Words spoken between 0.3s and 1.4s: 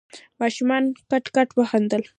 ماشومانو کټ